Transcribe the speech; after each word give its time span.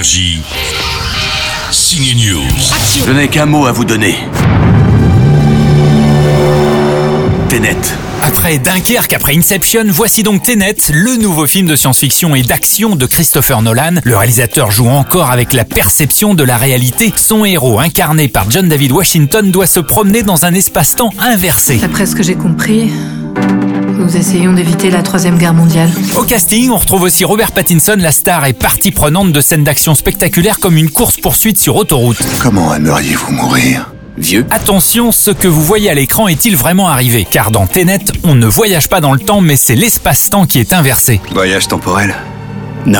Énergie. 0.00 0.40
Signe 1.70 2.16
News. 2.16 3.04
Je 3.06 3.12
n'ai 3.12 3.28
qu'un 3.28 3.44
mot 3.44 3.66
à 3.66 3.72
vous 3.72 3.84
donner. 3.84 4.14
Tenet. 7.50 7.76
Après 8.22 8.58
Dunkerque, 8.58 9.12
après 9.12 9.36
Inception, 9.36 9.84
voici 9.88 10.22
donc 10.22 10.42
Tenet, 10.42 10.76
le 10.90 11.16
nouveau 11.16 11.46
film 11.46 11.66
de 11.66 11.76
science-fiction 11.76 12.34
et 12.34 12.42
d'action 12.42 12.96
de 12.96 13.04
Christopher 13.04 13.60
Nolan. 13.60 13.96
Le 14.02 14.16
réalisateur 14.16 14.70
joue 14.70 14.88
encore 14.88 15.30
avec 15.30 15.52
la 15.52 15.66
perception 15.66 16.32
de 16.32 16.44
la 16.44 16.56
réalité. 16.56 17.12
Son 17.16 17.44
héros, 17.44 17.78
incarné 17.78 18.28
par 18.28 18.50
John 18.50 18.70
David 18.70 18.92
Washington, 18.92 19.50
doit 19.50 19.66
se 19.66 19.80
promener 19.80 20.22
dans 20.22 20.46
un 20.46 20.54
espace-temps 20.54 21.10
inversé. 21.18 21.76
D'après 21.76 22.06
ce 22.06 22.16
que 22.16 22.22
j'ai 22.22 22.36
compris, 22.36 22.90
nous 24.10 24.16
essayons 24.16 24.52
d'éviter 24.52 24.90
la 24.90 25.02
Troisième 25.02 25.38
Guerre 25.38 25.54
mondiale. 25.54 25.88
Au 26.16 26.22
casting, 26.22 26.70
on 26.70 26.78
retrouve 26.78 27.02
aussi 27.02 27.24
Robert 27.24 27.52
Pattinson, 27.52 27.96
la 27.98 28.10
star 28.10 28.44
et 28.46 28.52
partie 28.52 28.90
prenante 28.90 29.32
de 29.32 29.40
scènes 29.40 29.62
d'action 29.62 29.94
spectaculaires 29.94 30.58
comme 30.58 30.76
une 30.76 30.90
course-poursuite 30.90 31.58
sur 31.58 31.76
autoroute. 31.76 32.18
Comment 32.40 32.74
aimeriez-vous 32.74 33.32
mourir? 33.32 33.92
Vieux. 34.16 34.44
Attention, 34.50 35.12
ce 35.12 35.30
que 35.30 35.46
vous 35.46 35.62
voyez 35.62 35.90
à 35.90 35.94
l'écran 35.94 36.26
est-il 36.26 36.56
vraiment 36.56 36.88
arrivé? 36.88 37.24
Car 37.30 37.52
dans 37.52 37.66
Tenet, 37.66 38.00
on 38.24 38.34
ne 38.34 38.46
voyage 38.46 38.88
pas 38.88 39.00
dans 39.00 39.12
le 39.12 39.20
temps, 39.20 39.40
mais 39.40 39.56
c'est 39.56 39.76
l'espace-temps 39.76 40.46
qui 40.46 40.58
est 40.58 40.72
inversé. 40.72 41.20
Voyage 41.32 41.68
temporel? 41.68 42.14
Non. 42.86 42.98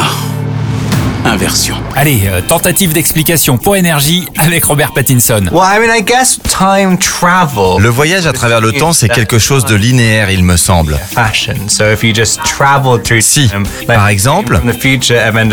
Inversion. 1.25 1.77
Allez, 1.97 2.23
euh, 2.27 2.41
tentative 2.41 2.93
d'explication 2.93 3.59
pour 3.59 3.77
énergie 3.77 4.27
avec 4.39 4.65
Robert 4.65 4.93
Pattinson. 4.93 5.45
Well, 5.53 5.63
I 5.65 5.79
mean, 5.79 5.95
I 5.95 6.03
guess 6.03 6.39
time 6.43 6.99
travel. 6.99 7.81
Le 7.81 7.89
voyage 7.89 8.27
à 8.27 8.33
travers 8.33 8.61
le 8.61 8.73
temps, 8.73 8.93
c'est 8.93 9.09
quelque 9.09 9.39
chose 9.39 9.65
de 9.67 9.75
linéaire, 9.75 10.31
il 10.31 10.43
me 10.43 10.57
semble. 10.57 10.99
Fashion. 11.15 11.55
So 11.69 11.85
if 11.93 12.03
you 12.03 12.15
just 12.15 12.41
travel 12.43 13.01
through 13.03 13.21
Si, 13.21 13.49
time, 13.49 13.65
par 13.87 14.09
exemple, 14.09 14.61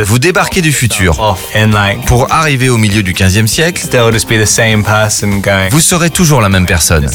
Vous 0.05 0.19
débarquez 0.19 0.61
du 0.61 0.71
futur. 0.71 1.19
off 1.19 1.39
in 1.55 1.67
like 1.67 2.05
Pour 2.05 2.31
arriver 2.31 2.69
au 2.69 2.77
milieu 2.77 3.03
du 3.03 3.13
15e 3.13 3.47
siècle, 3.47 3.81
still 3.81 4.11
just 4.11 4.27
be 4.29 4.41
the 4.41 4.45
same 4.47 4.83
person 4.83 5.39
going. 5.41 5.69
vous 5.71 5.81
serez 5.81 6.09
toujours 6.09 6.41
la 6.41 6.49
même 6.49 6.65
personne. 6.65 7.07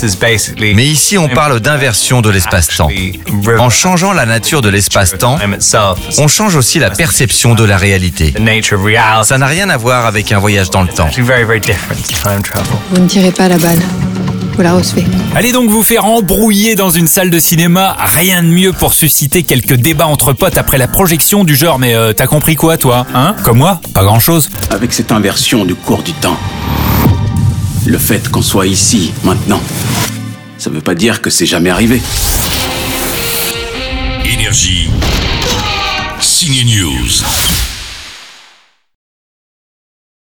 Mais 0.60 0.86
ici, 0.86 1.16
on 1.16 1.28
parle 1.28 1.60
d'inversion 1.60 2.20
de 2.20 2.30
l'espace-temps. 2.30 2.88
En 3.58 3.70
changeant 3.70 4.12
la 4.12 4.26
nature 4.26 4.60
de 4.60 4.68
l'espace-temps, 4.68 5.38
on 6.18 6.28
change 6.28 6.54
aussi 6.54 6.78
la 6.78 6.90
perception 6.90 7.54
de 7.54 7.64
la 7.64 7.76
réalité. 7.76 8.34
The 8.42 8.44
nature 8.44 8.74
of 8.76 8.84
reality. 8.84 9.28
Ça 9.28 9.38
n'a 9.38 9.46
rien 9.46 9.70
à 9.70 9.76
voir 9.76 10.04
avec 10.04 10.32
un 10.32 10.40
voyage 10.40 10.68
dans 10.68 10.82
le 10.82 10.88
temps. 10.88 11.04
Actually, 11.06 11.24
very 11.28 11.44
very 11.44 11.60
different 11.60 12.02
to 12.08 12.14
time 12.28 12.42
travel. 12.42 12.72
Vous 12.90 13.00
ne 13.00 13.06
tirez 13.06 13.30
pas 13.30 13.46
la 13.48 13.56
balle. 13.56 13.78
Vous 14.56 14.62
la 14.62 14.72
recevez. 14.72 15.04
Allez 15.36 15.52
donc 15.52 15.70
vous 15.70 15.84
faire 15.84 16.04
embrouiller 16.06 16.74
dans 16.74 16.90
une 16.90 17.06
salle 17.06 17.30
de 17.30 17.38
cinéma. 17.38 17.96
Rien 18.16 18.42
de 18.42 18.48
mieux 18.48 18.72
pour 18.72 18.94
susciter 18.94 19.44
quelques 19.44 19.74
débats 19.76 20.08
entre 20.08 20.32
potes 20.32 20.58
après 20.58 20.76
la 20.76 20.88
projection 20.88 21.44
du 21.44 21.54
genre 21.54 21.78
mais 21.78 21.94
euh, 21.94 22.12
t'as 22.12 22.26
compris 22.26 22.56
quoi 22.56 22.76
toi 22.76 23.06
Hein? 23.14 23.36
Comme 23.44 23.58
moi 23.58 23.80
Pas 23.94 24.02
grand-chose. 24.02 24.50
Avec 24.70 24.92
cette 24.92 25.12
inversion 25.12 25.64
du 25.64 25.76
cours 25.76 26.02
du 26.02 26.12
temps. 26.12 26.36
Le 27.86 27.98
fait 27.98 28.28
qu'on 28.28 28.42
soit 28.42 28.66
ici, 28.66 29.12
maintenant, 29.22 29.60
ça 30.58 30.68
veut 30.68 30.80
pas 30.80 30.96
dire 30.96 31.22
que 31.22 31.30
c'est 31.30 31.46
jamais 31.46 31.70
arrivé. 31.70 32.02
Énergie. 34.24 34.90
Signe 36.20 36.64
News. 36.66 37.22